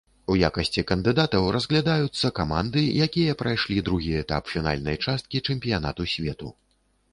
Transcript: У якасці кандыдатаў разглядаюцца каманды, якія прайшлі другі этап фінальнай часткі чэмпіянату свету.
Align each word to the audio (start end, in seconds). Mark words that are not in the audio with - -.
У 0.33 0.35
якасці 0.47 0.83
кандыдатаў 0.91 1.43
разглядаюцца 1.55 2.31
каманды, 2.39 2.83
якія 3.07 3.37
прайшлі 3.43 3.79
другі 3.91 4.17
этап 4.25 4.51
фінальнай 4.55 5.01
часткі 5.11 5.45
чэмпіянату 5.47 6.11
свету. 6.17 6.53